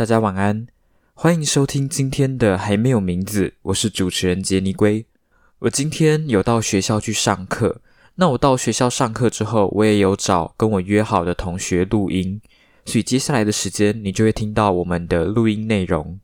[0.00, 0.66] 大家晚安，
[1.12, 5.04] 欢迎收听今天的还没有名字，我是主持人杰尼龟。
[5.58, 7.82] 我今天有到学校去上课，
[8.14, 12.40] 那我到学校上课之后，我也有找跟我约好的同学录音，
[12.86, 16.18] 所以接下来的时间你就会听到我们的录音内容。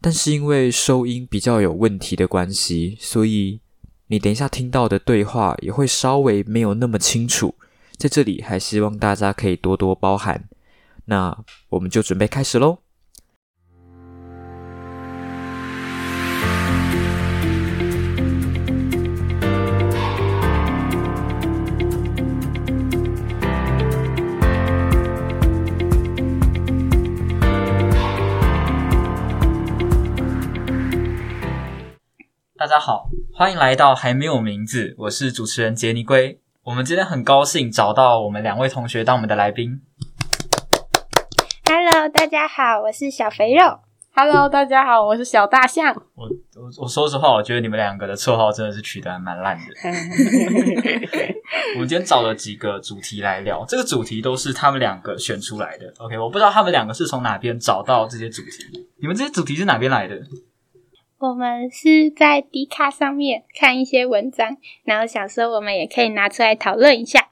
[0.00, 3.60] 但是因为收音比较有问题的关系，所以
[4.08, 7.54] 你等一下听到的对话也会稍微没有那么清楚。
[7.96, 10.48] 在这里还希望大家可以多多包涵。
[11.04, 12.78] 那我们就准备开始喽。
[32.64, 36.40] 大家好，欢迎来到还没有名字，我是主持人杰尼龟。
[36.62, 39.82] 我们今天很高兴找到我们两位同学当我们的来宾。
[41.66, 43.80] Hello，大家好，我是小肥肉。
[44.14, 45.94] Hello，大家好，我是小大象。
[46.14, 46.24] 我
[46.56, 49.64] 我我说实话，我觉得你们两个的绰号真的是取得还蛮烂的。
[51.76, 55.92] 我们今天找了几个主题来聊，这个主题都是他们两个选出来的。
[55.98, 58.88] OK，我不知道他们两个是从哪边找到这些主题。
[59.02, 60.18] 你们这些主题是哪边来的？
[61.24, 67.30] 我们是在迪卡上面看一些文章，然后想说我们也可以拿出来讨论一下。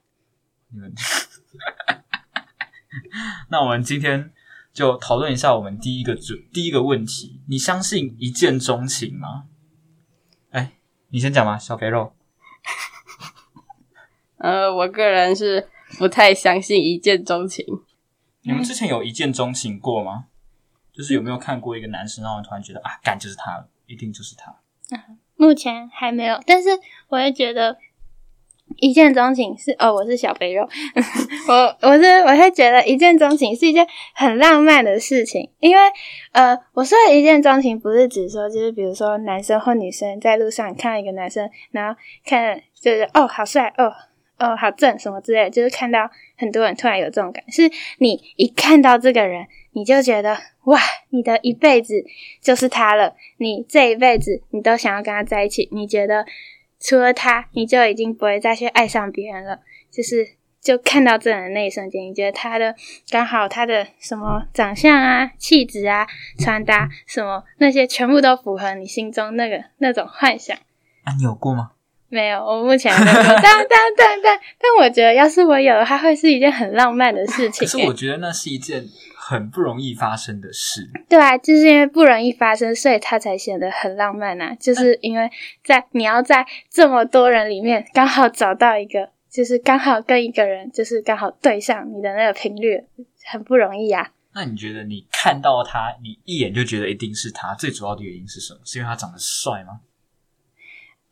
[0.69, 0.91] 你们，
[3.51, 4.31] 那我们今天
[4.73, 9.43] 就讨论一下我们第一个主第一个问题：你相信一见钟情吗？
[10.49, 10.71] 哎，
[11.09, 12.15] 你先讲吧，小肥肉。
[14.37, 15.69] 呃，我个人是
[15.99, 17.63] 不太相信一见钟情。
[18.41, 20.25] 你们之前有一见钟情过吗？
[20.91, 24.55] 就是有没有看过一个男生，让你突然觉得啊，干就是他了，一定就是他。
[25.37, 26.69] 目前还没有，但是
[27.09, 27.77] 我会觉得
[28.77, 30.67] 一见钟情是哦，我是小肥肉，
[31.47, 35.81] 我我是我会觉得一见钟情是一件很浪漫的事情，因为
[36.31, 43.91] 呃，我说的一见钟情不是指说就是比如说男生或女生在路上看到一个男生，然后看就是哦好帅哦
[44.39, 50.79] 哦好正什么之类，就是看到很多人突然有这种感，是你一看到这个人，你就觉得哇，
[51.09, 52.05] 你的一辈子
[52.41, 56.25] 就是他了，你这一辈子你都想要跟他在一起，你觉得
[56.79, 59.59] 除了他，你就已经不会再去爱上别人了。
[59.91, 60.27] 就是
[60.59, 62.73] 就看到这人的那一瞬间，你觉得他的
[63.09, 66.07] 刚好他的什么长相啊、气质啊、
[66.39, 70.57] 穿搭什么那些全部都符合你心中那个那种幻想。
[71.03, 71.71] 啊，你有过吗？
[72.09, 73.15] 没有，我目前还没有。
[73.41, 73.67] 但但
[73.97, 77.65] 但但但，我觉得要是我有的话，会是一件很浪漫的事情。
[77.65, 78.85] 可是我觉得那是一件
[79.33, 80.87] 很不容易发生的事。
[81.09, 84.55] 对啊，就是因为不容易发生，所以它才显得很浪漫啊！
[84.59, 85.27] 就是因为
[85.63, 92.83] 在你要在这么多人里面刚好找到一个，就是刚好跟一个人，就是刚好对上你的那个频率，
[93.31, 94.11] 很不容易啊。
[94.35, 98.59] 那你觉得你看到他，你一眼就觉得一定是他，最主要的原因是什么？
[98.63, 99.81] 是因为他长得帅吗？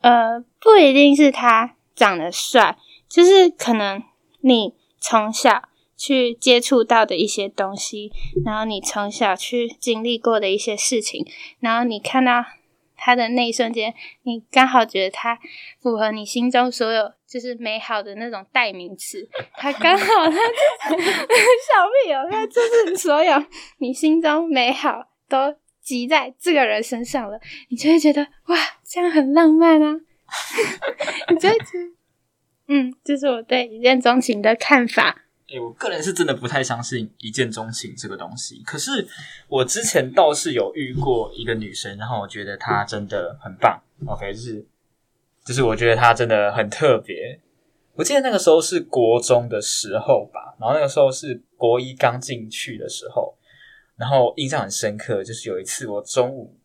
[0.00, 2.76] 呃，不一定是他长得帅，
[3.08, 4.02] 就是可能
[4.40, 5.68] 你从小
[6.02, 8.10] 去接触到的一些东西，
[8.44, 11.24] 然后你从小去经历过的一些事情，
[11.60, 12.44] 然后你看到
[12.96, 15.38] 他的那一瞬间，你刚好觉得他
[15.80, 21.06] 符合你心中所有就是美好的那种代名词，他刚好他就小
[22.04, 23.40] 屁友，他就是所有
[23.78, 27.38] 你心中美好都集在这个人身上了，
[27.68, 30.00] 你就会觉得哇，这样很浪漫啊！
[31.30, 31.64] 你就会觉，
[32.66, 35.21] 嗯，这是我对一见钟情的看法。
[35.60, 38.62] 我个人是真的不太相信一见钟情这个东西。
[38.64, 39.06] 可是
[39.48, 43.80] 我之前倒是有遇过一个女生，然后我觉得她真的很棒。
[44.06, 44.66] OK，就是
[45.44, 47.40] 就是我觉得她真的很特别。
[47.94, 53.36] 我记得那个时候是国中的时候吧，然后那个时候是国一刚进去的时候，
[53.96, 56.56] 然后印象很深刻，就是有一次我中午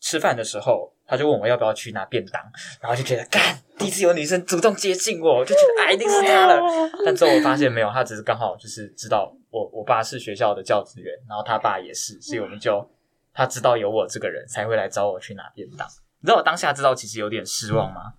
[0.00, 2.42] 吃饭的时候，她就问我要不要去拿便当，
[2.80, 3.40] 然后就觉得干，
[3.78, 6.60] 第一次有女生主动接近我，我就觉得啊，一定是她了。
[7.06, 12.84] 但之后我发现没有，他只是刚好就是知道我我爸是学校的教职员，然后他爸也是，所以我们就
[13.32, 15.86] 他知道有我这个人才会来找我去拿便当。
[16.20, 18.14] 你知道我当下知道其实有点失望吗？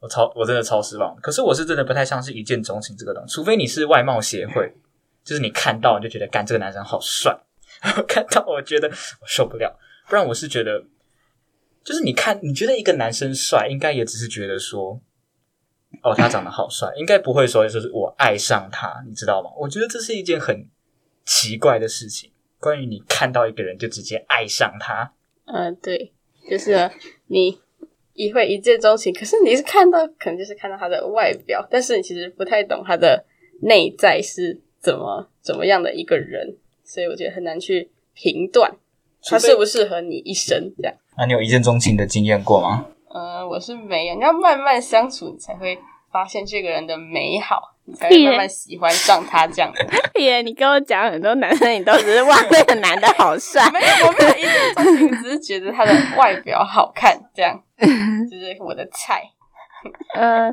[0.00, 1.14] 我超我真的超失望。
[1.20, 4.72] 可是我是真的不太像是一见钟情这个东西，除非你是外貌协会，
[5.22, 7.38] 就是你看到你就觉得干这个男生好帅，
[8.08, 9.78] 看到我觉得我受不了，
[10.08, 10.84] 不然我是觉得。
[11.84, 14.98] 就是你看，你觉得一个男生帅，应该也只是觉得说，
[16.02, 19.50] 哦，他长得好帅， 应该不会说就是我爱上他，你知道吗？
[19.58, 20.66] 我觉得这是一件很
[21.26, 22.32] 奇怪的事情。
[22.58, 25.12] 关于你看到一个人就直接爱上他，
[25.44, 26.14] 嗯、对，
[26.48, 26.90] 就是
[27.26, 27.60] 你
[28.14, 33.26] 一会一见钟情，可是你是看到，可能就是看到他的外表，但是你其实不太懂他的
[33.60, 38.74] 内在是怎么怎么样的一个人，所以我觉得很难去评断
[39.24, 40.96] 他适不适合你一生这样。
[41.16, 42.86] 那你有一见钟情的经验过吗？
[43.12, 45.78] 呃，我是没有，你要慢慢相处，你才会
[46.10, 49.86] 发现这个人的美好，你才会慢慢喜欢上他这样的。
[50.20, 53.62] 耶，你跟我讲很多男生，你都只是哇那个男的好帅。
[53.72, 59.22] 没有，我没有一见钟情，只是觉得他的外表好看，这样 就是我的菜。
[60.14, 60.50] 呃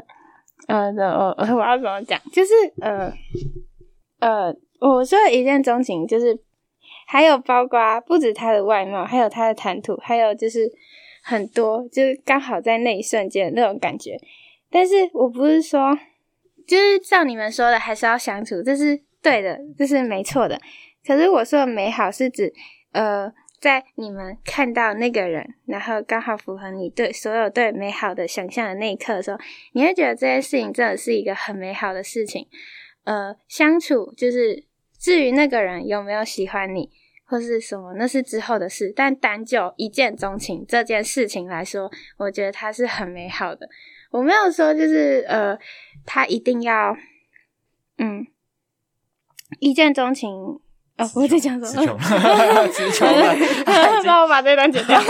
[0.67, 2.19] 呃，我我我要怎么讲？
[2.31, 3.11] 就是呃
[4.19, 6.37] 呃，我说一见钟情，就是
[7.11, 10.71] 还有包括不止他的外貌，还有他的谈吐，还有就是
[11.21, 14.17] 很多，就是刚好在那一瞬间那种感觉。
[14.69, 15.93] 但是我不是说，
[16.65, 20.57] 就是照你们说的，还是要相处，这是对的，这是没错的。
[21.05, 22.53] 可是我说的美好是指，
[22.93, 23.29] 呃，
[23.59, 29.37] 在你们看到那个人，然后刚好符合你对所有对美好的想象的那一刻的时候，
[29.73, 32.47] 你会觉得这件事情真的是一个很美好的事情。
[33.03, 34.63] 呃，相处就是
[34.97, 36.89] 至于那个人有没有喜欢你
[37.31, 38.91] 或是什么，那是之后的事。
[38.93, 43.69] 但单就一见钟情这件事情来说，我觉得它是很美好的。
[44.11, 45.57] 我没有说就是呃，
[46.05, 46.93] 他一定要
[47.97, 48.27] 嗯
[49.59, 50.29] 一见钟情。
[50.97, 51.97] 哦，我在讲什词么？
[52.67, 53.33] 词穷 了。
[54.05, 54.99] 帮我把这段剪掉。
[54.99, 55.07] 没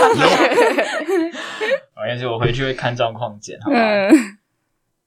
[1.96, 3.76] 关系，我回去会看状况剪，好吧？
[3.76, 4.10] 嗯，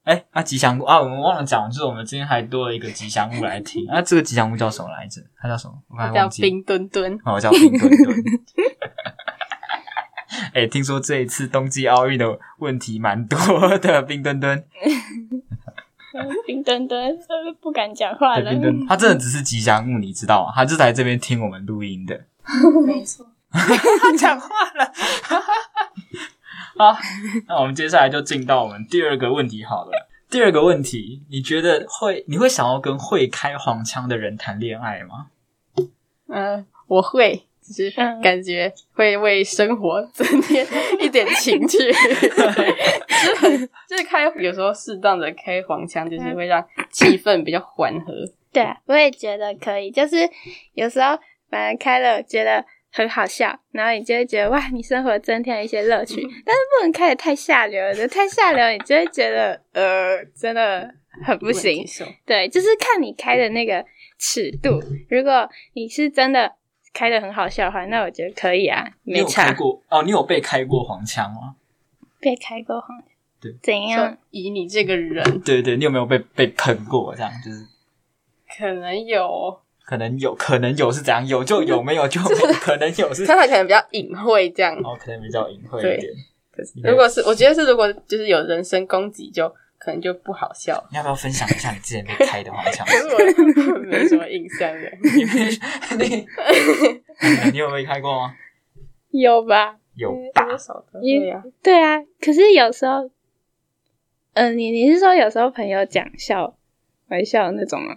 [0.06, 3.84] 哎，啊，吉祥物啊，我们忘了讲，就是我们今天还多了一个吉祥物来听。
[3.90, 5.20] 啊，这个吉祥物叫什么来着？
[5.36, 5.74] 它叫什么？
[5.90, 6.48] 我刚忘记了。
[6.48, 8.14] 冰墩墩，哦，叫冰墩墩。
[10.54, 13.36] 哎、听说这一次冬季奥运的问题蛮多
[13.78, 14.64] 的，冰墩墩，
[16.46, 18.44] 冰墩墩呃不敢讲话了。
[18.44, 20.52] 对冰墩，他真的只是吉祥物，你知道吗？
[20.54, 22.26] 他就是来这边听我们录音的。
[22.86, 23.26] 没错。
[23.50, 24.92] 他讲话了。
[26.78, 26.96] 好，
[27.48, 30.08] 那我们接下来就进到我们第二个问题好了。
[30.28, 35.28] 第二个问题，你觉得会你会想要跟会开黄腔的人谈恋爱吗？
[36.28, 40.66] 嗯、我会，只是嗯感觉会为生活增添
[41.00, 48.12] 一点情趣， 就是就是开有时候适当的开黄腔，就是会让气氛比较缓和。
[48.52, 49.90] 对啊，我也觉得可以。
[49.90, 50.16] 就是
[50.74, 51.16] 有时候
[51.48, 52.64] 反正开了觉得
[52.96, 56.14] 很好笑，然后你就会觉得哇，你生活增添了一些乐趣。
[56.46, 60.90] 但是不能开的太下流的，太下流你就会觉得呃，真的
[61.22, 61.84] 很不行
[62.24, 63.84] 对，就是看你开的那个
[64.18, 64.80] 尺度。
[65.10, 66.54] 如果你是真的
[66.94, 69.52] 开的很好笑的话，那我觉得可以啊，没你有开差。
[69.52, 70.02] 过哦？
[70.02, 71.56] 你有被开过黄腔吗？
[72.18, 72.88] 被开过黄
[73.38, 74.16] 对怎样？
[74.30, 77.14] 以你这个人，对对，你有没有被被喷过？
[77.14, 77.66] 这样就是
[78.58, 81.24] 可能有，可能有，可能有是怎样？
[81.26, 84.74] 有就有，没有 就没有，可能有是他可能比较隐晦这样。
[84.82, 86.12] 哦，可能比较隐晦一对点。
[86.82, 89.48] 如果是，我觉得是，如果就是有人身攻击，就
[89.78, 90.88] 可能就不好笑了。
[90.90, 92.84] 你要不要分享一下你之前被开的黄腔？
[92.84, 94.90] 可是我没什么印象的。
[95.02, 96.26] 你没
[97.44, 98.34] 你你有被开过吗？
[99.10, 99.76] 有吧？
[99.94, 100.46] 有吧？
[101.62, 103.08] 对啊，可是有时候，
[104.32, 106.56] 嗯、你你是说有时候朋友讲笑
[107.08, 107.96] 玩笑的那种吗？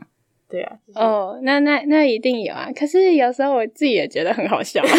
[0.49, 0.71] 对啊。
[0.87, 2.69] 就是哦，那那那一定有啊。
[2.75, 4.81] 可是有时候我自己也觉得很好笑，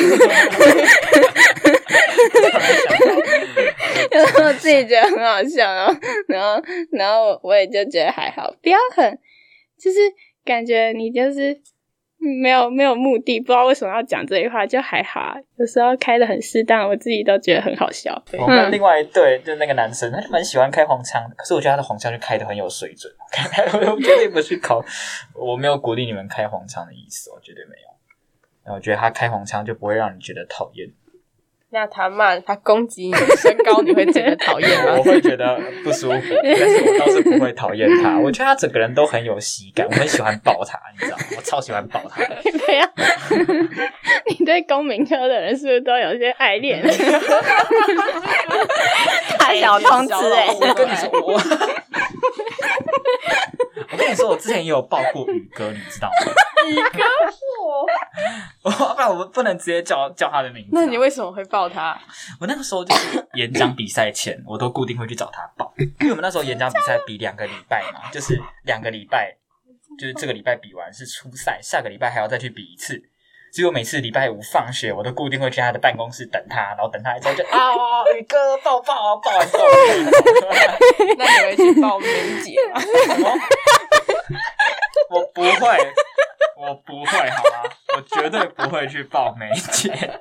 [4.12, 5.94] 有时候我自己觉得很好笑，然后
[6.28, 6.62] 然后
[6.92, 9.18] 然后我也就觉得还好，不要很
[9.78, 9.98] 就是
[10.44, 11.58] 感觉你就是
[12.20, 15.34] 没有没有目的，不知道为什么要讲这句话，就还好啊。
[15.56, 18.12] 有时候开的很适当，我自己都觉得很好笑。
[18.38, 23.10] 我跟另外一对就是那个男生，他就蛮喜欢开黄腔的，可是我觉得他的黄腔就开的很有水准。
[23.90, 24.84] 我绝对不去考，
[25.34, 28.74] 我没有鼓励你们开黄腔的意思，我绝对没有。
[28.74, 30.86] 我觉得他开黄腔就不会让你觉得讨厌，
[31.72, 35.02] 那他骂他攻击你的身高，你会觉得讨厌吗 我？
[35.04, 38.18] 会觉得不舒服， 但是我倒是不会讨厌他。
[38.18, 41.24] 我觉得他整个人都很有喜感，我很喜欢抱他，你知道吗？
[41.36, 42.36] 我超喜欢抱他的。
[42.58, 42.84] 不要，
[44.26, 46.82] 你对公民科的人是不是都有些爱恋？
[49.38, 51.32] 大小通知哎、我跟你说，我
[53.92, 56.32] 我跟你说，我之前也有抱过宇哥，你知道吗？
[56.68, 56.98] 宇哥，
[58.62, 60.80] 我 不然我们不能直接叫叫他的名字啊。
[60.80, 61.98] 那你为什么会抱他？
[62.40, 69.34] 我那个时候就是演讲比赛前，我都固定会去找他报，因为我们那时候演讲比赛比两个礼拜嘛， 就是两个礼拜，
[69.98, 73.02] 就是这个礼拜比完是初赛，下个礼拜还要再去比一次。
[73.52, 77.58] 所以我每次礼拜五放学，我都固定会去他的办公室等他，然后等他来之后就 啊，
[78.16, 80.10] 宇哥抱抱啊，抱完之后就可以走
[81.18, 82.06] 那你会去抱梅
[82.44, 82.80] 姐吗？
[85.10, 85.92] 我不会，
[86.56, 87.70] 我不会，好吗？
[87.96, 89.90] 我绝对不会去抱梅姐。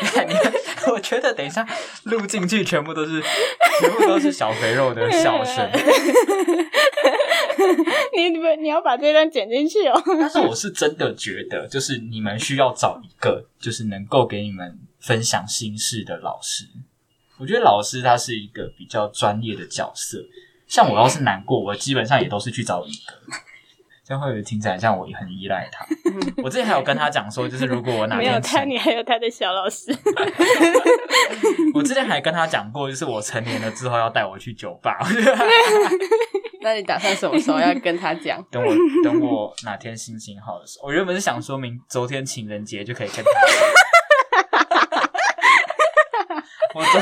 [0.00, 0.52] 你看，你看，
[0.92, 1.66] 我觉得等一下
[2.04, 3.22] 录进去，全部都是
[3.80, 5.70] 全部都是小肥肉的笑声。
[8.14, 10.02] 你你们你要把这段剪进去哦。
[10.06, 16.64] 但是我是真的觉得，就是你们需要找一个，就是能够给你们分享心事的老师。
[17.38, 20.18] 我觉得老师他是一个比较专业的角色。
[20.66, 23.14] 像我要是难过，我基本上也都是去找宇哥。
[24.08, 25.84] 这样会不会听起来像我很依赖他？
[26.42, 29.94] 我之前还有跟他讲说，就是如果我哪天没有天他，你还有他的小老师。
[31.74, 34.96] 我之前还跟他讲过，就是我成年了之后要带我去酒吧。
[36.62, 38.42] 那你打算什么时候要跟他讲？
[38.50, 38.74] 等我
[39.04, 43.42] 等我哪天心情好的时候，我原本是想说明昨天情人节就可以跟他讲。
[46.74, 46.98] 我昨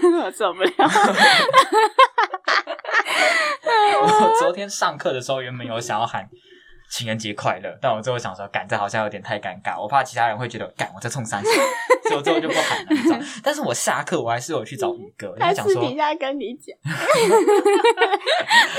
[0.00, 0.70] 天我受不了。
[4.02, 6.28] 我 昨天上课的时候，原本有想要喊
[6.90, 11.50] 情人节快乐，但我最后想说，赶这好像有点太尴尬，我怕其他人会觉得赶我在冲三小，
[12.08, 13.18] 所以我最后就不喊了，你知道。
[13.42, 16.76] 但是我下课我还是有去找宇哥，我就他讲说，私底下跟你讲，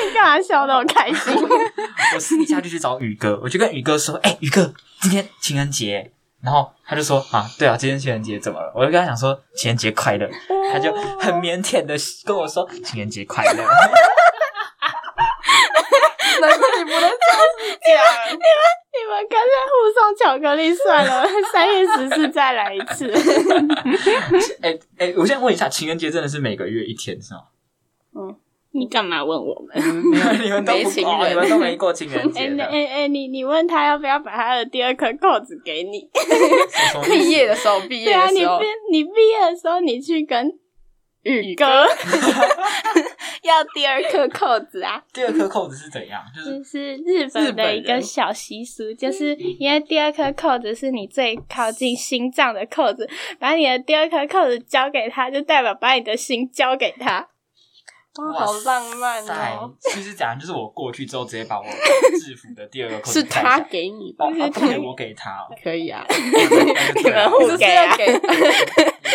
[0.06, 1.34] 你干嘛笑那么开心？
[2.16, 6.12] 我私底下就去找宇哥，我就跟宇哥说，哎、宇哥，今天情人节。
[6.44, 8.74] 然后他就说啊，对啊，今天情人节怎么了？
[8.75, 10.28] 我就跟他讲说情人节快乐，
[10.74, 13.63] 他就很腼腆的跟我说情人节快乐。
[16.41, 17.10] 难怪你不能这样
[17.60, 18.38] 子讲。
[18.93, 23.10] 你们干脆互送巧克力算了， 三月十四再来一次。
[24.62, 28.36] 哎哎，我先问一下，情人节真的是每个月一天是吗？
[28.74, 29.77] 你干嘛问我们？
[30.12, 36.10] 你们你们都不没情人哦你们都没过情人哎节的， 哎哎，你你问他要不要把他的第二颗扣子给你？
[37.05, 40.51] 毕业的时候，毕对啊，你业的时候毕，你毕业的时候，你去跟
[41.24, 41.65] 宇哥
[43.48, 45.01] 要第二颗扣子啊。
[45.13, 46.21] 第二颗扣子是怎样？
[46.36, 57.27] 就是日本的一个小习俗，就是因为第二颗扣子是你最靠近心脏的扣子，把你的第二颗扣子交给他，就代表把你的心交给他。
[58.17, 64.36] 哇，好浪漫塞哦！，其实讲就是我过去之后直接把我制服的第二个扣子摘下来他给你吧哦，？
[64.38, 68.12] 啊不可以我给他哦，可以啊， 你 你们互给啊给，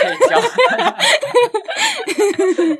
[0.03, 0.41] 可以交，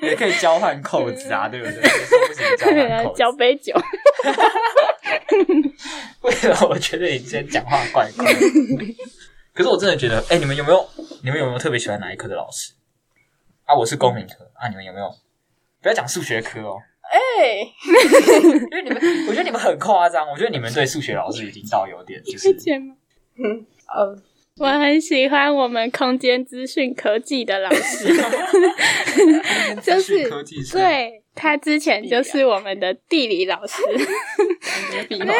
[0.09, 1.83] 也可以交换扣子啊， 对不对？
[1.83, 3.75] 说不行交换扣子 交杯酒，
[6.23, 8.41] 为什么我觉得你今天讲话怪怪的？
[9.55, 10.87] 可是我真的觉得，哎、你们有没有
[11.23, 12.73] 你们有没有特别喜欢哪一科的老师？
[13.65, 15.11] 啊，我是公民科啊，你们有没有？
[15.83, 16.79] 不要讲数学科哦，
[17.11, 17.59] 哎，
[18.71, 20.29] 因为你们，我觉得你们很夸张。
[20.29, 22.95] 我觉得你们对数学老师已经到有点就是理解吗？
[23.95, 24.17] 呃，
[24.59, 28.09] 我很喜欢我们空间资讯科技的老师，
[29.83, 30.31] 就是
[30.73, 33.83] 对他之前就是我们的地理老师，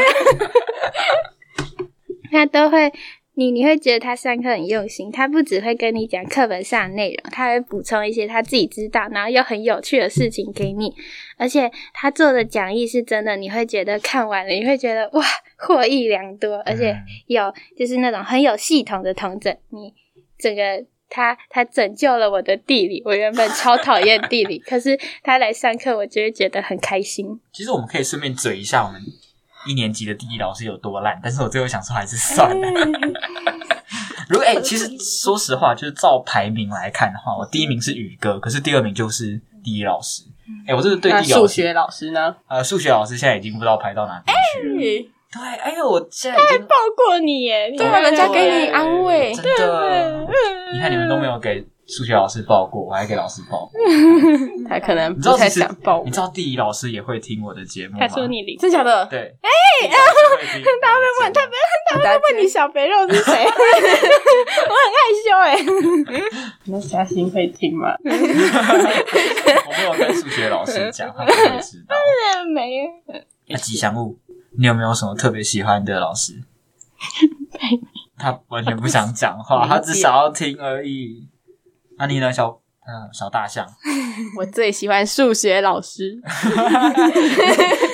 [2.31, 2.93] 他 都会。
[3.39, 10.91] 你你会觉得他上课很用心，他不只会跟你讲课本上的内容，他会补充一些他自己知道，然后又很有趣的事情给你。
[11.37, 15.23] 而且他做的讲义是真的，你会觉得看完了，你会觉得哇
[15.59, 19.55] 获益良多，而且有就是那种很有系统的同整。
[19.69, 19.93] 你
[20.39, 27.39] 整个他他拯救了我的地理，我原本超讨厌地理，可是他来上课，我就会觉得很开心。
[27.53, 28.99] 其实我们可以顺便嘴一下我们
[29.67, 32.69] 一年级的地理老师有多烂，但是我最后想说还是算了。
[34.29, 40.23] 如果哎、其实说实话，就是照排名来看的话，我第一名是宇哥，可是第二名就是地理老师。
[40.67, 42.35] 哎、我这是对那地理，数学老师呢？
[42.49, 44.75] 呃，数学老师现在已经不知道排到哪边去了。
[44.81, 50.27] 对对，哎呦，我现在已经抱过你耶，对啊，人家给你安慰，真的，
[50.73, 53.71] 你看你们都没有给数学老师报过，我还给老师报过。
[54.69, 57.99] 他可能你知道，不太想抱我你知道地理老师也会听我的节目吗？
[58.01, 59.07] 他说你零，真假的？
[59.07, 59.49] 对，哎，
[59.89, 59.97] 他
[60.37, 60.43] 会
[61.23, 61.47] 问他
[61.89, 63.33] 他会问你小肥肉是谁？
[63.47, 65.57] 我很害羞哎。
[66.65, 67.95] 那嘉欣会听吗？
[68.05, 68.11] 我
[69.79, 71.95] 没有跟数学老师讲，他不会知道。
[72.53, 72.91] 没有，
[73.49, 74.19] 那吉祥物，
[74.59, 76.43] 你有没有什么特别喜欢的老师？
[78.19, 81.29] 他完全不想讲话，他只想要听而已。
[81.99, 83.67] 那你呢，小嗯小大象？
[84.39, 86.21] 我最喜欢数学老师，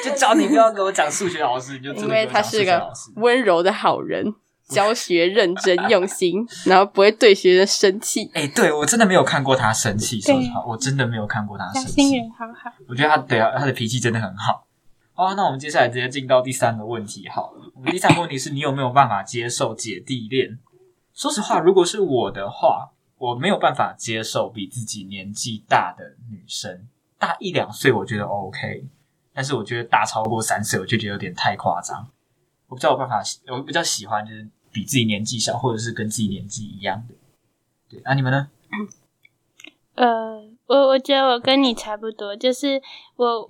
[0.05, 2.93] 就叫你不要给我讲数学老师，你就因为他是个。
[3.17, 4.35] 温柔的好人，
[4.69, 8.31] 教学认真用心，然后不会对学生生气。
[8.35, 11.93] 哎、对我真的没有看过他生气，说实话，我真的没有看过他生气。
[11.93, 12.71] 欣人好好。
[12.89, 14.67] 我觉得他对啊，他的脾气真的很好。
[15.15, 17.71] 好，那我们接下来直接进到第三个问题好了。
[17.75, 20.59] 我们第三个问题是你有没有办法接受姐弟恋？
[21.15, 22.89] 说实话，如果是我的话，
[23.23, 26.89] 我没有办法接受比自己年纪大的女生，
[27.21, 28.85] 大一两岁我觉得 OK，
[29.33, 32.11] 但是我觉得大超过三岁，我就觉得有点太夸张。
[32.67, 37.15] 我比较有办法，我比较喜欢就是比自己年纪小，或者是跟自己年纪一样的。
[37.89, 38.51] 对，那、你们呢？
[39.95, 42.83] 呃，我我觉得我跟你差不多，就是
[43.15, 43.49] 我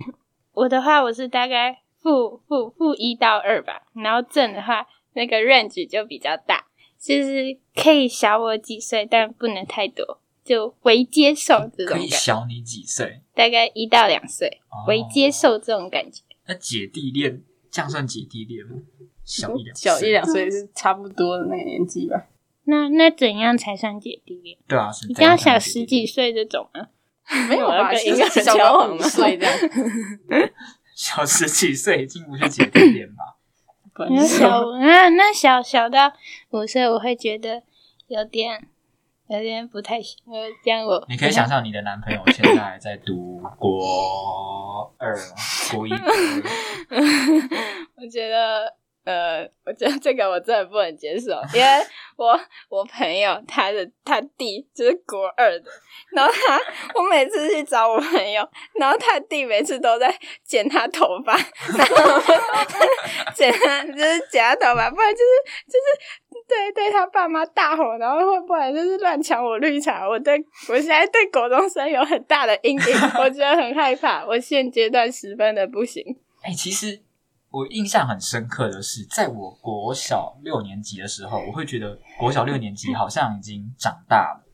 [0.52, 6.66] 我的话，我是大概负负负一到二吧，然后正的话那个 range 就比较大，
[7.02, 13.20] 就是可以小我几岁，但不能太多，就为接受这种可以小你几岁？
[13.34, 16.22] 大概一到两岁，哦为接受这种感觉。
[16.46, 17.42] 那姐弟恋
[17.72, 18.76] 这样算姐弟恋吗？
[19.24, 22.28] 小一两小一岁两岁是差不多的那个年纪吧。
[22.64, 24.56] 那那怎样才算姐弟恋？
[24.68, 26.88] 对啊，是一定要小十几岁这种啊？
[27.48, 27.90] 没有吧？
[27.90, 30.50] 跟其实一个小个五交往吗岁这样，
[30.94, 33.38] 小十几岁已经不是姐弟恋吧？
[33.94, 36.12] 不能小那 那小小到
[36.50, 37.62] 五岁，我会觉得
[38.08, 38.66] 有点
[39.28, 40.18] 有点不太行。
[40.32, 45.22] 呃，这样我你可以想象你的男朋友现在在读国二吗？
[45.72, 45.90] 国一、
[47.96, 51.66] 我觉得，呃，我觉得这个我真的不能接受，因为
[52.16, 55.70] 我我朋友他的他弟就是国二的，
[56.12, 56.60] 然后他
[56.94, 61.32] 我每次去找我朋友，然后他弟每次都在剪他头发，
[61.76, 62.22] 然后
[63.34, 70.08] 剪他就是剪他头发，不然就是就是对对他爸妈大吼，然后会不然就是乱抢我绿茶。
[70.08, 70.34] 我对
[70.68, 72.84] 我现在对国中生有很大的阴影，
[73.18, 76.04] 我觉得很害怕，我现阶段十分的不行。
[76.42, 77.00] 哎、其实
[77.52, 84.44] 我印象很深刻的是，在我国小六年级的时候，我会觉得国小六年级好像已经长大了，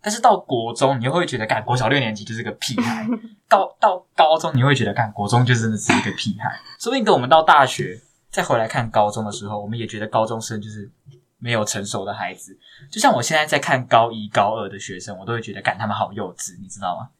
[0.00, 3.06] 但是到国中，你又会觉得，干国小六年级就是个屁孩；
[3.48, 6.60] 到到高中，你会觉得，干国中就真的是一个屁孩。
[6.80, 10.90] 说不定等我们到大学再回来看高中的时候，我们也觉得高中生就是
[11.38, 12.58] 没有成熟的孩子。
[12.90, 17.10] 就像我现在在看高一、高二的学生，我都会觉得，干他们好幼稚，你知道吗？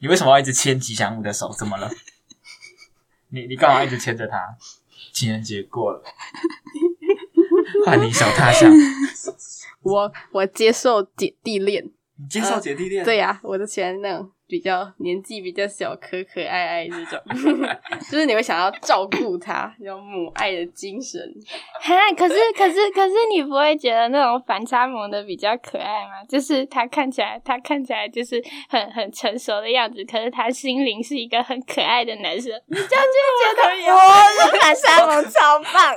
[0.00, 1.52] 你为什么要一直牵吉祥物的手？
[1.52, 1.88] 怎么了？
[3.34, 4.38] 你你干嘛一直牵着他？
[5.12, 6.02] 情人节过了，
[7.84, 8.70] 换你小他想，
[9.82, 13.04] 我我接受姐弟恋，你接受姐弟恋？
[13.04, 17.20] 对呀、我就喜欢那种比较年纪比较小、可可爱爱这种，
[18.10, 21.20] 就是你会想要照顾他，有母爱的精神。
[21.82, 26.22] 哈，可是可是可是你不会觉得那种反差萌的比较可爱吗？
[26.28, 35.96] 就是他看起来他看起来就是很很成熟的样子，可是他心灵是一个很可爱的男生，你这样就觉得 哇，这反差萌超棒！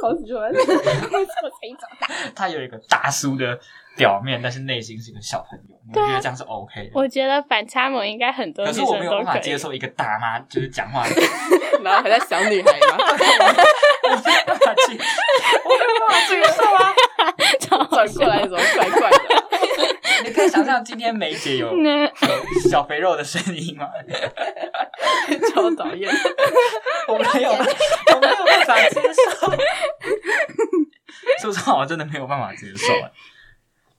[0.00, 3.58] 好喜欢，我才长大，他有一个大叔的
[3.96, 6.90] 表面，但是内心是一个小朋友，你觉得这样是 OK 的。
[6.94, 9.58] 我觉得反差萌应该很多女可是我没有生都可以办法接。
[9.58, 11.04] 受一个大妈就是讲话，
[11.84, 14.98] 然后还在小女孩嘛，我没有办法接，
[15.64, 16.94] 我没有办法接受啊！
[17.90, 19.18] 转过来那种怪怪的。
[20.24, 22.10] 你可以想象今天梅姐有 那有
[22.70, 23.88] 小肥肉的声音吗？
[25.54, 26.10] 超讨厌。
[27.08, 29.50] 我没有，我没有办法接受。
[31.40, 33.10] 说实话，我真的没有办法接受，哎，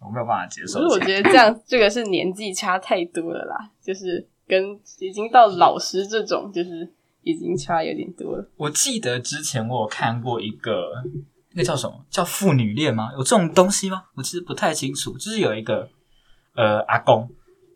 [0.01, 0.99] 我没有办法接受可是。
[0.99, 8.49] 我觉得这样，这个是年纪差太多了啦，就是跟已经到老师这种，就是已经差有点多了。
[8.57, 10.91] 我记得之前我有看过一个，
[11.51, 13.11] 那个叫什么叫父女恋吗？
[13.13, 14.05] 有这种东西吗？
[14.15, 15.17] 我其实不太清楚。
[15.17, 15.89] 就是有一个
[16.55, 17.29] 呃阿公，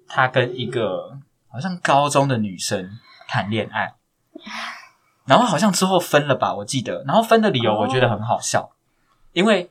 [0.07, 2.89] 他跟一个好像高中的女生
[3.27, 3.93] 谈恋爱，
[5.25, 7.03] 然后好像之后分了吧，我记得。
[7.05, 8.71] 然后分的理由我觉得很好笑，
[9.33, 9.69] 因为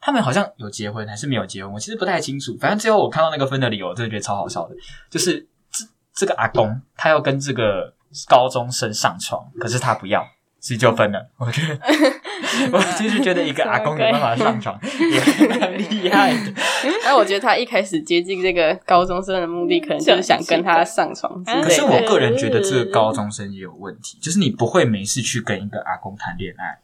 [0.00, 2.56] 他们好像有结婚还是没有结婚，我其实不太清楚。
[2.60, 4.74] 反正最后我看到那个分的理由，我真的觉得超好笑的，
[5.10, 5.84] 就是这
[6.14, 7.92] 这个阿公他要跟这个
[8.28, 10.26] 高中生上床，可是他不要，
[10.60, 11.28] 所以就分了。
[11.36, 11.78] 我觉得，
[12.72, 16.52] 我其实觉得一个阿公有办法上床也蛮厉害的。
[17.04, 21.42] 但我觉得他一开始接近这个高中生的目的，可能就是想跟他上床。
[21.44, 26.78] 可是我个人觉得这个高中生也有问题，就是你不会没事去跟一个阿公谈恋爱。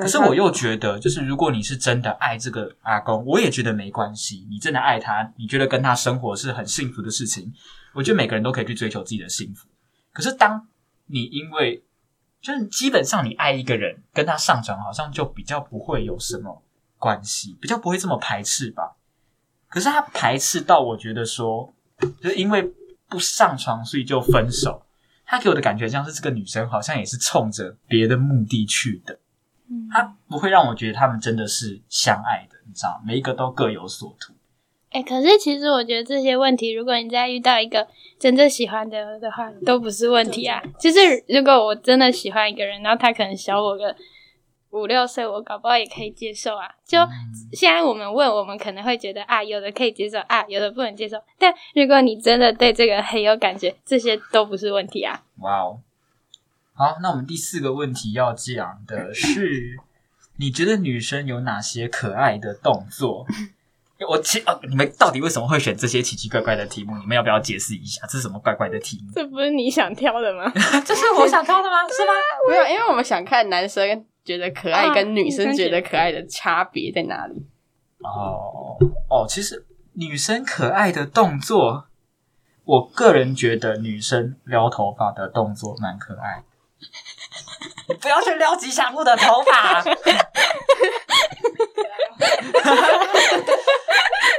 [0.00, 4.46] 可是我又觉得，就是如果你是真的爱这个阿公，我也觉得没关系。
[4.50, 7.52] 你真的爱他，你觉得跟他生活是很幸福的事情，
[7.94, 9.68] 我觉得每个人都可以去追求自己的幸福。
[10.12, 10.66] 可是当
[11.06, 11.84] 你因为
[12.40, 16.62] 就是基本上你爱一个人，跟他上床好像就比较不会有什么
[16.98, 18.96] 关系，比较不会这么排斥吧。
[19.68, 21.74] 可是他排斥到我觉得说，
[22.22, 22.72] 就是因为
[23.08, 24.82] 不上床，所以就分手。
[25.24, 29.18] 他给我的感觉像是这个女生好像也是冲着别的目的去的。
[29.68, 34.32] 嗯他不会让我觉得他们真的是相爱的，你知道，每一个都各有所图。
[34.90, 37.86] 哎、可是其实我觉得这些问题，如果你再遇到一个
[38.18, 40.62] 真正喜欢的人的话，都不是问题啊。
[40.80, 40.98] 就是
[41.28, 43.94] 如果我真的喜欢一个人，然后他可能小我个
[44.70, 46.70] 五六岁，我搞不好也可以接受啊。
[46.86, 46.98] 就
[47.52, 51.18] 现在我们问，我们可能会觉得啊，有的可以接受啊，有的不能接受。
[51.38, 55.22] 但如果你真的对这个很有感觉，这些都不是问题啊。
[55.40, 55.80] 哇哦！
[56.78, 59.76] 好，那我们第四个问题要讲的是，
[60.36, 63.26] 你觉得女生有哪些可爱的动作？
[64.06, 66.98] 我其哦，你们到底为什么会选这些奇奇怪怪的题目？
[66.98, 69.10] 你们要不要解释一下，这是什么怪怪的题目？
[69.14, 70.52] 这不是你想挑的吗？
[70.84, 71.76] 这是我想挑的吗？
[71.88, 72.12] 是吗？
[72.50, 77.46] 没有，因为我们想看男生觉得可爱啊跟女生觉得可爱的差别在哪里。
[78.00, 78.76] 哦
[79.08, 81.86] 哦，其实女生可爱的动作，
[82.64, 86.42] 我个人觉得女生撩头发的动作蛮可爱。
[86.42, 86.46] 你
[88.00, 89.90] 不要去撩吉祥物的头发， 不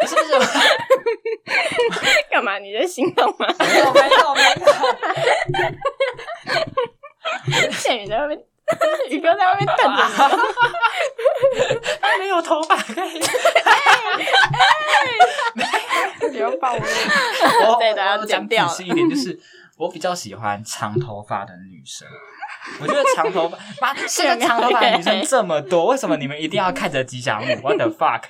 [0.08, 0.40] 是不是，
[2.30, 2.60] 干嘛？
[2.60, 3.48] 你在心动吗？
[3.60, 4.42] 没有没有没
[7.64, 8.38] 有，倩宇在外面，
[9.10, 10.12] 宇哥在外面瞪着你。
[12.02, 13.22] 他没有头发可以。
[16.20, 16.80] 不要爆我！
[17.72, 19.40] 我对的要我讲仔细一点，就是
[19.78, 22.08] 我比较喜欢长头发的女生。
[22.82, 27.46] 我觉得长头发，妈， 现在长头发的女生这么多，为什么你们一定要看着吉祥物？
[27.62, 28.24] What the fuck？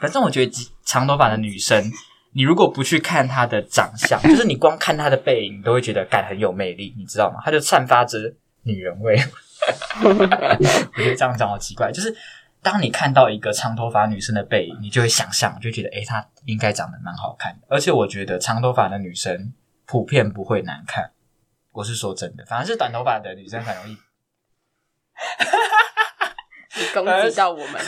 [0.00, 1.84] 反正我觉得吉长头发的女生，
[2.32, 7.40] 你如果不去看她的长相， 就是你光看她的背影，你都会觉得感很有魅力，你知道吗？
[7.44, 8.18] 她就散发着
[8.62, 9.16] 女人味。
[10.02, 12.16] 我觉得这样讲好奇怪，就是
[12.62, 17.66] 当你看到一个长头发女生的背影，你就会想象，就觉得诶，她应该长得蛮好看的。
[17.68, 19.52] 而且我觉得长头发的女生
[19.88, 21.10] 普遍不会难看，
[21.72, 23.96] 我是说真的，反而是短头发的女生很容易。
[26.76, 27.80] 你攻击到我们，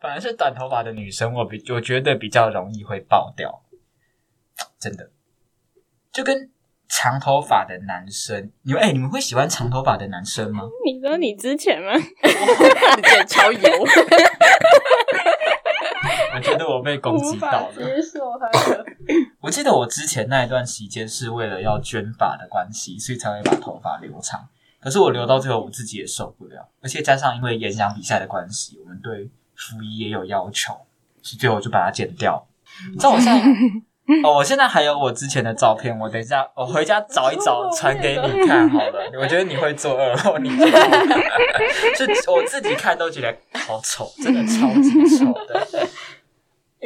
[0.00, 3.64] 反而是短头发的女生，我比我觉得比较容易会爆掉，
[4.78, 5.10] 真的，
[6.12, 6.50] 就跟
[6.88, 10.62] 长头发的男生，你们哎、你们会喜欢长头发的男生吗？
[10.84, 11.92] 你说你之前吗？
[11.96, 13.58] 你这超油，
[16.36, 17.72] 我觉得我被攻击到了。
[19.46, 24.44] 我记得我之前那一段期间是为了要卷发的关系，所以才会把头发留长。
[24.80, 30.72] 可是我留到最后，我自己也受不了，而且加上因为演讲比赛的关系，我们对服仪也有要求，
[31.22, 32.44] 所以最后我就把它剪掉。
[32.90, 33.38] 你知道我现在
[34.24, 39.10] 哦，我现在还有我之前的照片，我等一下我回家找一找传给你看好了。
[39.20, 40.96] 我觉得你会做噩梦，你知道吗？
[41.96, 45.88] 就我自己看都觉得好丑，真的超级丑的。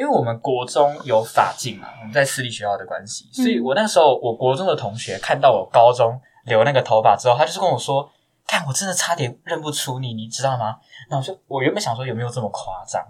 [0.00, 8.10] 因为我们国中有法镜嘛，我们在私立学校的关系，所以我那时候我国中的同学看到我高中留那个头发之后，他就是跟我说
[8.48, 10.78] ：“看，我真的差点认不出你，你知道吗？”
[11.10, 13.06] 那我就我原本想说有没有这么夸张，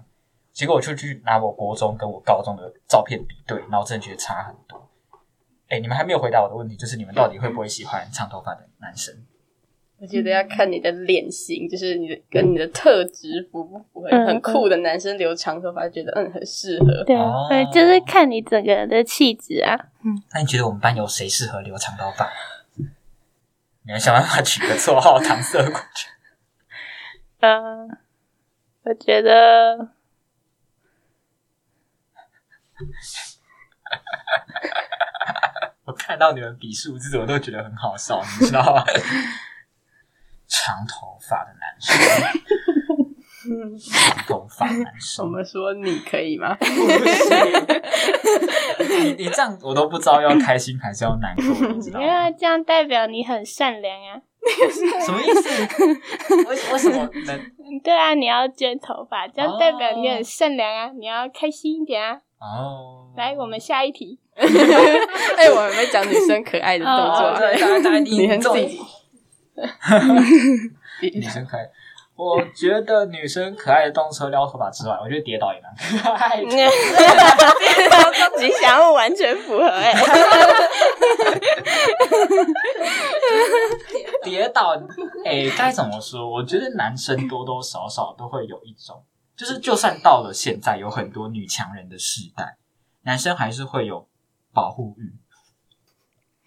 [0.53, 4.85] 结果我就去拿我国中跟我高中的照片比对，然后真的觉得差很多。
[5.69, 9.15] 哎，你们还没有回答我的问题，就是你们到底会不会喜欢长头发的男生？
[10.01, 14.09] 我觉得要看你的脸型，就是你的跟你的特质符不符合。
[14.11, 17.05] 嗯很酷的男生留长头发，觉得嗯很适合。
[17.05, 19.77] 对哦对，就是看你整个人的气质啊。
[20.03, 22.33] 嗯那你觉得我们班有谁适合留长头发？
[23.83, 26.09] 你们想办法取个绰号搪塞过去。
[27.41, 27.87] 呃，
[28.85, 29.91] 我觉得
[35.85, 38.85] 我看到你们比数字，我都觉得很好笑，你知道吗？
[40.51, 41.97] 长头发的男生，
[43.89, 46.57] 长头发男生我生，们说你可以吗？
[46.57, 46.65] 不
[48.85, 52.07] 行你你这样我都不知道要开心还是要难过，你知道吗？
[52.07, 54.21] 因为这样代表你很善良啊。
[55.05, 55.49] 什么意思？
[56.49, 57.41] 为为什么能？
[57.85, 62.19] 对啊，你要卷头发，这样代表你很善良啊，你要开心一点啊。
[62.41, 64.19] 哦，来，我们下一题。
[64.35, 64.45] 哎，
[65.51, 67.39] 我们没讲女生可爱的动作哦，啊。
[67.39, 68.81] 对，大家大家你很重自己
[71.01, 71.69] 女生可爱。
[72.17, 76.51] 我觉得女生可爱的动车撩头发之外，我觉得跌倒也蛮可爱的。
[78.37, 79.95] 吉祥物完全符合哎、
[84.23, 84.77] 跌倒，
[85.25, 86.29] 哎、该怎么说？
[86.29, 89.03] 我觉得男生多多少少都会有一种，
[89.35, 92.59] 就是就算到了现在，有很多女强人的时代，
[93.05, 94.07] 男生还是会有
[94.53, 95.15] 保护欲。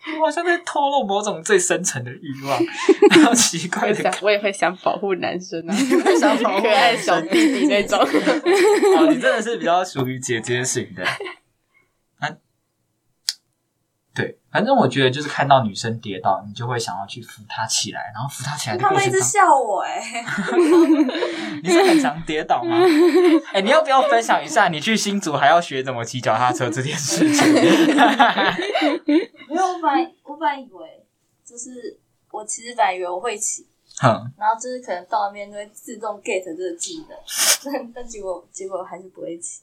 [0.20, 2.60] 我好像在透露某种最深层的欲望，
[3.24, 8.00] 好奇怪的想我也会想保护男生啊，会想保护 可爱的小弟弟那种。
[8.00, 11.04] 哦，你真的是比较属于姐姐型的。
[14.13, 20.23] 啊，对，反正我觉得就是看到女生跌倒，你就会想要去扶她起来，然后扶她起来的他们一直中，笑我哎、
[21.63, 22.78] 你是很常跌倒吗？
[23.54, 27.54] 哎、你要不要分享一下你去新竹还要学怎么骑脚踏车这件事情？
[29.49, 31.06] 没有，我本来我本来以为
[31.43, 31.99] 就是
[32.32, 33.67] 我其实本来以为我会骑，
[33.99, 37.17] 哼，然后就是可能到那边就会自动 get 这个技能，
[37.65, 39.62] 但但结果结果还是不会骑，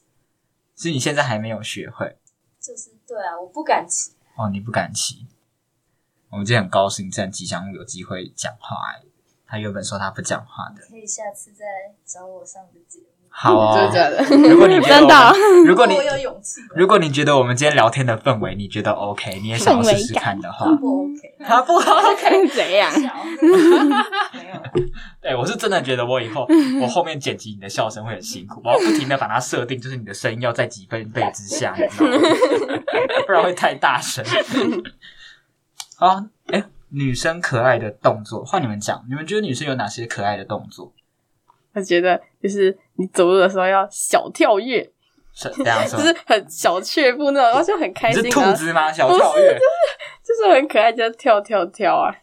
[0.75, 2.17] 所以你现在还没有学会
[2.59, 4.11] 就是对啊，我不敢骑，
[4.41, 5.25] 哦，你不敢骑。
[6.29, 9.03] 我们今天很高兴，这样吉祥物有机会讲话、哎
[9.45, 10.81] 他原本说他不讲话的。
[10.89, 11.65] 可以下次再
[12.05, 13.05] 找我上的节目。
[13.27, 15.33] 好哦真的， 如果你觉得真的
[15.67, 22.47] 如果你有勇气，如果你觉得我们今天聊天的氛围你觉得 OK，你也想要试试看的话，不 OK，他不 OK。
[22.55, 22.89] 怎样？
[24.33, 24.60] 没有，
[25.21, 26.47] 对，我是真的觉得我以后
[26.81, 32.17] 我后面剪辑你的笑声会很辛苦，我要不停的把它设定，就是你的声音要在几分贝之下，你知道吗？
[33.25, 34.23] 不然会太大声。
[35.97, 40.93] 好，哎，女生可爱的动作，换你们讲，你们觉得女生有哪些可爱的动作？
[41.73, 44.83] 我觉得就是你走路的时候要小跳跃，
[45.33, 48.91] 是这样说就，是很小雀步那种，然后就很开心，你是兔子吗？
[48.91, 49.57] 小跳跃，
[50.21, 52.13] 就是很可爱，就跳跳跳啊！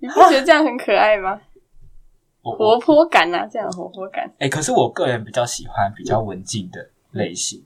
[0.00, 1.40] 你不觉得这样很可爱吗？
[2.42, 4.32] 活泼感啊，这样活泼感。
[4.38, 7.64] 哎、可是我个人比较喜欢比较文静的类型，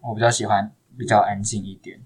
[0.00, 2.00] 我比较喜欢比较安静一点。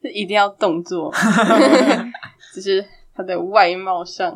[0.00, 1.12] 是一定要动作，
[2.54, 4.32] 就是他的外貌上。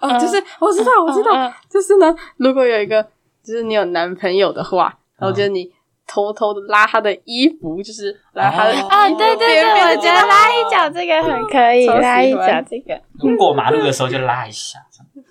[0.00, 1.32] 哦，嗯就是我知道，我知道，
[1.70, 3.02] 就是呢，如果有一个，
[3.44, 5.72] 就是你有男朋友的话，然后就是你
[6.10, 8.88] 偷偷的拉他的衣服，就是拉他的哦。
[8.88, 10.50] 啊，对对对，我觉得拉。
[10.50, 13.00] 一脚这个很可以，拉一脚这个，
[13.38, 14.80] 过马路的时候就拉一下，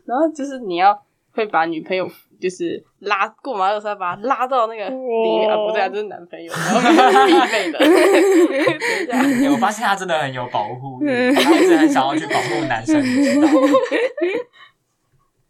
[0.05, 0.97] 然后就是你要
[1.33, 2.09] 会把女朋友
[2.41, 13.67] 就是拉过马路的时候把她拉到那个里面、啊，不对啊，这是男朋友，然后必备 的，我发现他真的很有保护欲，他一直很想要去保护男生，你知道吗？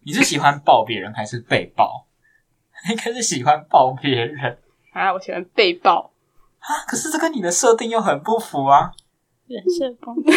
[0.04, 2.08] 你是喜欢抱别人还是被抱？
[2.90, 4.58] 应该是喜欢抱别人
[5.00, 6.12] 啊，我喜欢被抱，
[6.60, 8.92] 啊，可是这跟你的设定又很不符啊。
[9.48, 10.32] 人设崩 塌。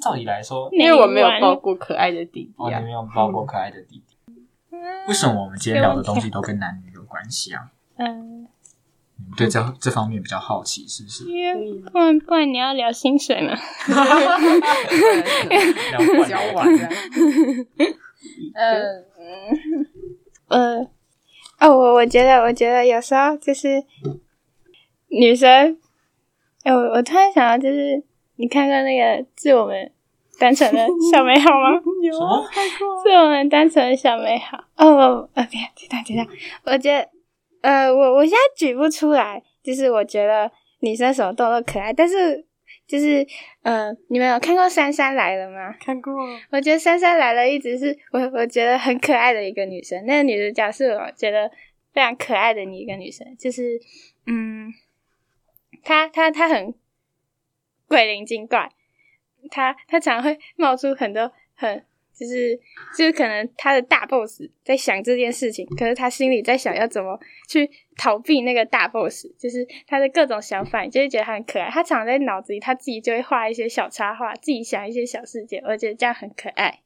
[0.00, 2.80] 照理来说，因为我没有抱过可爱的弟弟哦，你啊。
[2.80, 4.16] 没有抱过可爱的弟弟，
[5.08, 7.70] 为什么我们今天聊的东西都跟男女有关系啊？
[7.96, 8.42] 嗯，
[9.16, 11.24] 你对这这方面比较好奇，是不是？
[11.24, 13.56] 因为不然不然你要聊薪水嘛？
[15.90, 16.62] 聊惯交了
[18.54, 19.04] 嗯
[20.48, 20.86] 呃，
[21.58, 23.82] 哦，我我觉得，我觉得有时候就是
[25.08, 25.78] 女生，
[26.64, 28.02] 哎、我我突然想到，就是
[28.36, 29.90] 你看过那个《致我们
[30.38, 31.80] 单纯的小美好》吗？
[32.12, 32.46] 什么？
[33.04, 34.58] 是我们单纯的小美好。
[34.76, 37.08] 哦，我呃，别，等等等等，我觉得，
[37.62, 42.45] 呃，我我现在举不出来，就是我觉得女生什么动作可爱，但是
[42.86, 43.26] 就是，
[43.62, 45.74] 呃，你们有看过《珊珊来了》吗？
[45.80, 46.12] 看过。
[46.50, 51.50] 我觉得珊珊来了一直是我我觉得很可爱的一个女生，那个女主角是我觉得
[51.92, 53.80] 非常可爱的一个女生，就是
[54.26, 54.72] 嗯，
[55.82, 56.72] 她她她很
[57.88, 58.70] 鬼灵精怪，
[59.50, 62.56] 她她常会冒出很多很就是
[62.96, 67.18] 就是可能她的大 boss 在想这件事情，可是她心里在想要怎么
[67.48, 71.70] 去逃避那个大 boss，就是他的各种想法，你就会觉得他很可爱。
[71.70, 76.80] 他常在脑子里，他自己就会画一些小插画，自己想一些小世界，我觉得这样很可爱。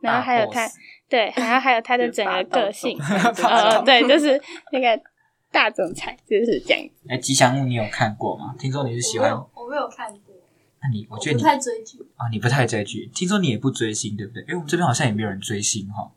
[0.00, 0.66] 然后还有他
[1.08, 2.98] 对，然后还有他的整个个性，
[3.44, 4.40] 呃，对，就是
[4.72, 5.02] 那个
[5.50, 6.88] 大总裁就是这样。
[7.08, 8.54] 哎，吉祥物你有看过吗？
[8.58, 10.34] 听说你是喜欢，我没有，我没有看过，
[10.82, 11.98] 那你我觉得你不太追剧。
[12.16, 14.42] 啊，你不太追剧，听说你也不追星，对不对？
[14.42, 16.10] 因为我们这边好像也没有人追星哈。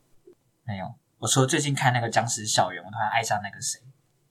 [0.66, 0.86] 没有，
[1.20, 3.82] 我说最近看那个《僵尸校园》，我突然爱上那个谁。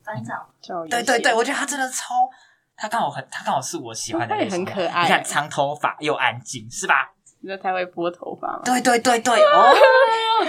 [0.04, 0.46] 班长，
[0.88, 2.28] 对对对，我觉得他真的超，
[2.76, 4.64] 他刚好很，他刚好是我喜欢的他也类型。
[4.66, 7.12] 很可爱你看长头发又安静，是吧？
[7.40, 8.62] 你知道他会拨头发吗？
[8.64, 9.74] 对对对对， 哦，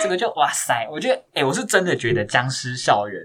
[0.01, 3.21] 这个就哇塞，我觉得，哎，我是真的觉得《僵尸校园》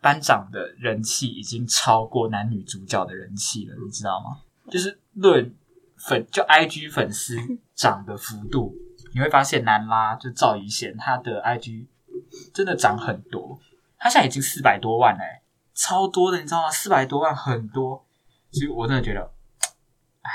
[0.00, 4.40] 班长的人气已经超过男女主角的人气了，你知道吗？
[4.70, 5.52] 就是论
[5.98, 7.36] 粉，就 IG 粉丝
[7.74, 8.72] 涨的幅度，
[9.12, 11.86] 你会发现男拉就赵怡贤他的 IG
[12.54, 13.58] 真的涨很多，
[13.98, 15.42] 他现在已经四百多万嘞、
[15.80, 16.70] 超多的，你知道吗？
[16.70, 18.04] 四百多万很多，
[18.50, 19.20] 所以我真的觉得，
[20.20, 20.30] 哎，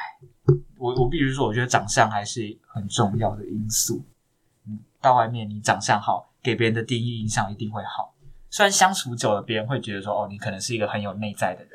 [0.79, 4.03] 我我必须说，我觉得长相还是很重要的因素。
[4.67, 8.15] 嗯，到外面你长相好，给别人的第一印象一定会好。
[8.49, 11.71] 虽然相处久了，别人会觉得说，哦，你可能是一个很有内在的人。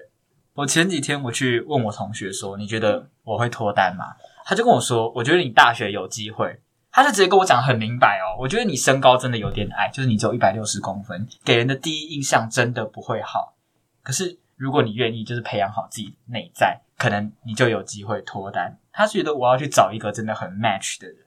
[0.55, 4.17] 我前几天我去问我同学说，你觉得我会脱单吗？
[4.45, 6.61] 他就跟我说，我觉得你大学有机会。
[6.91, 13.55] 他就直接跟我讲很明白哦，我觉得你身高真的有点矮，就是你只有一百六十公分，给人的第一印象真的不会好。
[14.03, 18.79] 可是如果你愿意，就是培养好自己内在，可能你就有机会脱单。
[18.93, 21.19] 他觉得我要去找一个真的很 match 的人，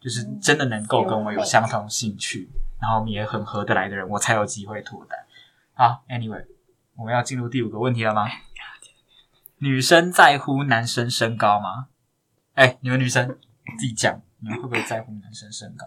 [0.00, 2.48] 就是真的能够跟我有相同兴趣，
[2.80, 5.18] 然后我们也很合得来的人，我才有机会脱单。
[5.74, 6.46] 好，Anyway，
[6.96, 8.28] 我们要进入第五个问题了吗？
[9.58, 11.88] 女生在乎男生身高吗？
[12.54, 13.38] 哎、你们女生
[13.78, 15.86] 自己讲，你们会不会在乎男生身高？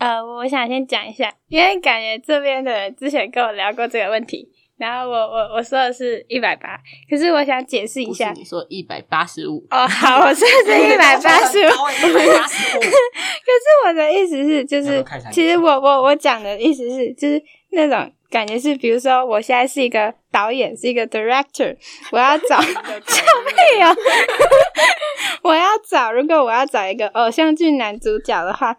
[0.00, 12.80] 呃，我想先讲一下，因为感觉这边的人之前跟我聊过这个问题，然后我我我说的是一百八，可是我想解释一下你说一百八十五，哦，好，我说的是 一百八十五，一百八十五。
[12.80, 21.76] 可是我的意思是，就是其实我我我讲的意思是，就是那种感觉是，比如说我现在是一个导演，是一个 director，
[22.10, 23.94] 我要找救命啊！
[25.44, 28.74] 我要找，如果我要找一个偶像剧男主角的话，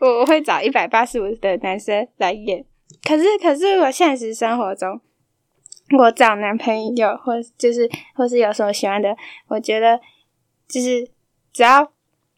[0.00, 2.64] 我我会找一百八十五的男生来演。
[3.06, 5.00] 可是，可是我现实生活中，
[5.98, 9.16] 我找男朋友或就是或是有什么喜欢的，
[9.48, 10.00] 我觉得
[10.68, 11.08] 就是
[11.52, 11.92] 只要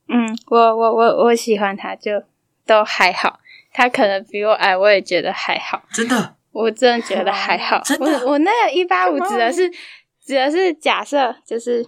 [0.09, 2.23] 嗯，我我我我喜欢他就
[2.67, 3.39] 都还好。
[3.75, 5.83] 他可能比我矮，我也觉得还好。
[5.95, 7.81] 真的，我真的觉得还好。
[7.83, 9.71] 真的我我那个一八五指的是
[10.23, 11.83] 指的是假设，就是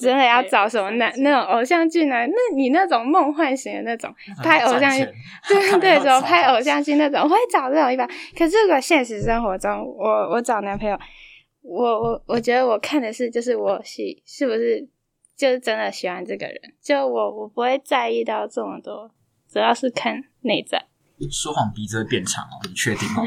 [0.00, 5.04] 真的要找什么男那种偶像剧男，那你那种梦幻型的那种拍偶像剧，
[5.46, 8.08] 对 对，怎么拍偶像剧那种，我会找这种一般。
[8.36, 10.98] 可是如果现实生活中，我我找男朋友，
[11.62, 14.88] 我我我觉得我看的是就是我喜是不是
[15.36, 19.10] 就是真的喜欢这个人，就我我不会在意到这么多，
[19.52, 20.86] 主要是看内在。
[21.30, 23.22] 说谎鼻子会变长哦，你确定吗？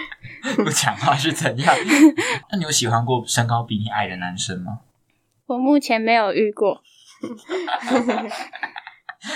[0.56, 1.74] 不讲话是怎样？
[2.50, 4.80] 那你有喜欢过身高比你矮的男生吗？
[5.46, 6.82] 我目前没有遇过，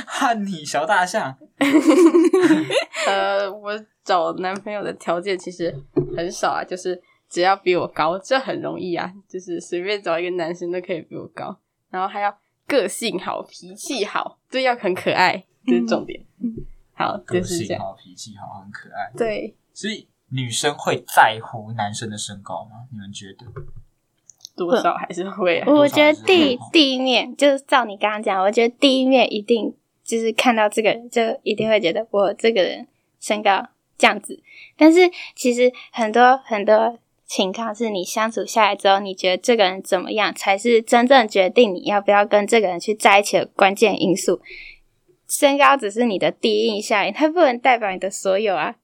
[0.06, 1.36] 汉你小大象，
[3.06, 3.72] 呃，我
[4.04, 5.74] 找男朋友的条件其实
[6.16, 11.56] 很少啊，就是只要比我高，这很容易啊，就是随便找一个男生都可以比我高，
[11.90, 16.24] 然后还要个性好、脾气好，对，要很可爱，这是重点。
[16.94, 17.80] 好，个就是这样。
[17.80, 19.12] 性好，脾气好，很可爱。
[19.16, 22.86] 对，所以女生会在乎男生的身高吗？
[22.92, 23.46] 你们觉得？
[24.54, 25.70] 多少还是会啊。
[25.70, 32.86] 我觉得第第一面就是照你刚刚讲，我觉得第一面一定就是看到这个人，就一定会觉得我这个人
[33.18, 33.66] 身高
[33.98, 34.42] 这样子。
[34.76, 44.40] 但是其实很多很多情况是你相处下来之后，你觉得这个人怎么样，才是真正决定你要不要跟这个人去在一起的关键因素。
[45.28, 48.76] 身高只是你的第一印象，它不能代表你的所有啊。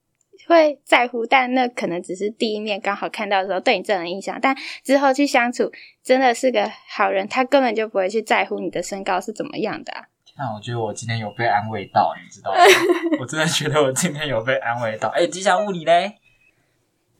[0.48, 5.70] 会在乎，但那可能只是第一面刚好看到的时候对你这人印象，但之后去相处
[6.02, 10.06] 真的是个好人，他根本就不会去在乎你的身高是怎么样的、啊。
[10.38, 12.58] 那我觉得我今天有被安慰到，你知道吗？
[13.20, 15.08] 我真的觉得我今天有被安慰到。
[15.10, 16.16] 哎、吉祥物你嘞？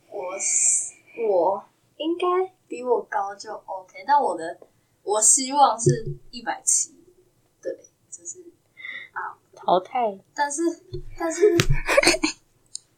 [0.09, 0.95] 我是
[1.29, 1.63] 我
[1.99, 2.27] 应该
[2.67, 4.59] 比我高就 OK，但我的
[5.03, 5.91] 我希望是
[6.31, 6.95] 一百七，
[7.63, 7.71] 对，
[8.11, 8.39] 就是
[9.55, 10.19] 淘汰。
[10.35, 10.63] 但是
[11.19, 11.55] 但是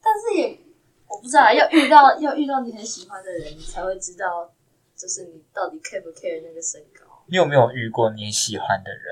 [0.04, 0.60] 但是也
[1.08, 4.52] 我不知道，要遇到要遇到你很喜欢的人，你才会知道，
[4.94, 7.00] 就是你到底 care 不 care 那个身高。
[7.26, 9.02] 你有没有遇过你喜欢的人？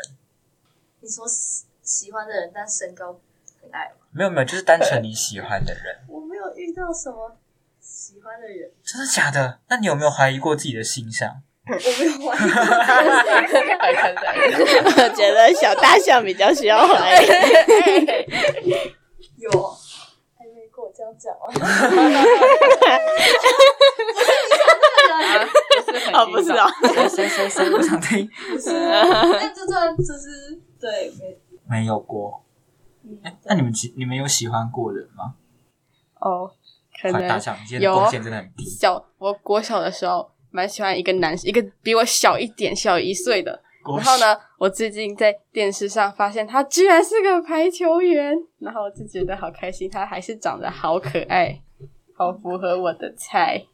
[1.00, 3.18] 你说喜喜欢的人，但身高
[3.60, 4.06] 很矮吗？
[4.12, 5.82] 没有没有，就是单纯你喜欢的人。
[6.08, 7.36] 我没有遇到什么
[7.80, 9.60] 喜欢的人，真的假的？
[9.68, 11.42] 那你有没有怀疑过自己的性向？
[11.66, 12.40] 我没有怀疑。
[14.84, 17.26] 我觉得小大象比较需要怀疑。
[19.38, 19.81] 有，还
[21.18, 21.46] 讲 啊。
[26.14, 27.70] 哦，不是哦，谁谁谁谁？
[27.72, 28.28] 我想听。
[28.50, 32.42] 不是， 那这段就是对，没，没有过。
[33.04, 35.34] 嗯哎，那你们喜你们有喜欢过人吗？
[36.20, 36.50] 哦，
[37.00, 37.22] 可能
[37.80, 38.08] 有。
[38.78, 43.62] 小我国小的时候蛮喜欢一个男生，一个比我小一点，小一岁的。
[43.82, 51.60] 国然后呢，我最近在电视上发现他居然是个排球员，然后我就觉得好开心，他还是长得好可爱，
[52.16, 53.64] 好符合我的菜。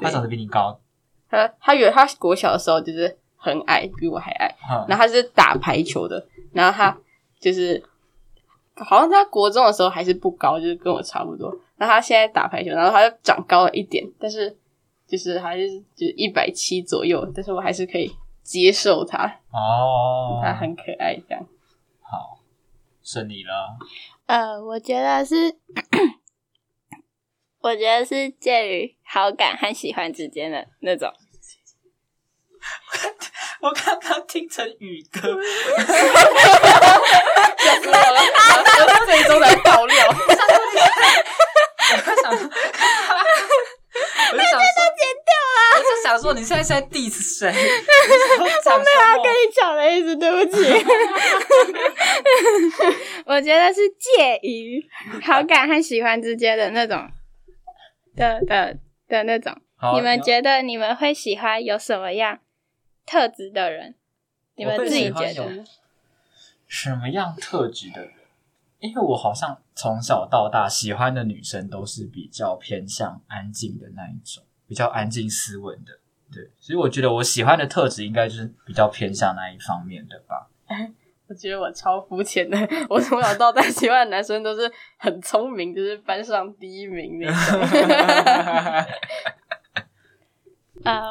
[0.00, 0.80] 他长得比你高，
[1.28, 6.96] 他他有他国小的时候就是很矮，比我还矮，嗯然后他是打排球的，然后他
[7.40, 7.82] 就是
[8.76, 11.50] 好像他国中的时候还是不高，就是跟我差不多。
[11.76, 14.56] 然后他现在打排球，然后他就长高了一点，但是
[15.06, 18.10] 就是还是就是一百七左右，但是我还是可以
[18.48, 21.46] 接受他，哦，他很可爱这样。
[22.00, 22.38] 好，
[23.04, 23.76] 是你了。
[24.24, 25.54] 呃，我觉得是，
[27.60, 31.12] 我觉得是介于好感和喜欢之间的那种。
[33.60, 35.20] 我刚刚听成宇哥，
[39.04, 40.56] 最终的爆料，我就想说，
[44.30, 44.60] 我就想说
[44.96, 45.54] 剪掉啊！
[45.76, 47.48] 我就想说，你现在是在 diss 谁？
[47.48, 47.52] 我
[48.44, 48.50] 没
[48.94, 50.56] 有要跟你讲的意思，对不起。
[53.26, 54.84] 我觉得是介于
[55.22, 57.08] 好感和喜欢之间的那种
[58.16, 59.56] 的的的那种。
[59.94, 62.40] 你们觉得你们会喜欢有什么样
[63.06, 63.94] 特质的人？
[64.56, 65.64] 你们自己觉得？
[66.66, 68.12] 什么样特质的人？
[68.80, 76.00] 因为我好像从小到大喜欢的女生都是比较偏向安静的那一种，比较安静斯文的。
[76.32, 80.48] 对，所以我觉得我喜欢的特质应该就是比较偏向那一方面的吧。
[81.28, 82.56] 我觉得我超肤浅的，
[82.88, 87.34] 我从小到大喜欢的男生都是很聪明，就是班上第一名那种。
[90.84, 91.02] 呃，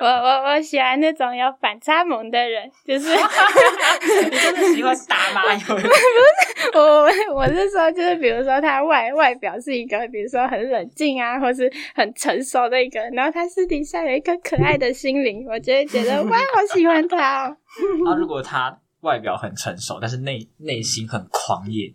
[0.00, 3.08] 我我我喜欢那种有反差萌的人，就是
[4.24, 5.60] 你真的喜欢打麻油？
[6.74, 17.56] 我我我是说，就是比如说他外外表是一个，比如说很冷静啊，或是很成熟的一个，然后他私底下有一颗可爱的心灵，我就会觉得哇，好喜欢他哦。
[18.08, 21.92] 啊，如果他外表很成熟，但是内内心很狂野，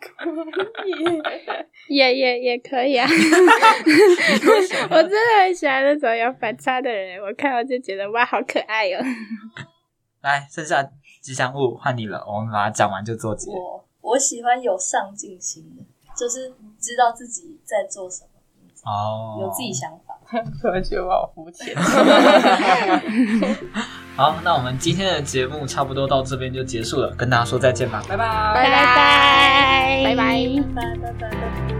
[1.88, 3.06] 也也也可以啊。
[4.90, 9.02] 我真的很喜欢那种有反差的人，我看到就觉得哇，好可爱哦。
[10.22, 10.82] 来，剩下
[11.22, 13.50] 吉祥物换你了，我们把它讲完就做结。
[13.50, 15.82] 我我喜欢有上进心的，
[16.16, 18.30] 就是知道自己在做什么，
[18.90, 20.09] 哦，有自己想法。
[20.62, 21.74] 我觉得我好肤浅。
[24.16, 28.24] 好，那我们今天的节目差不多到这边就结束了，跟大家说再见吧，拜拜，
[28.54, 28.70] 拜拜
[30.04, 30.24] 拜拜拜。
[30.74, 31.79] 拜拜拜拜。